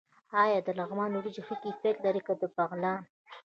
[0.43, 3.01] آیا د لغمان وریجې ښه کیفیت لري که د بغلان؟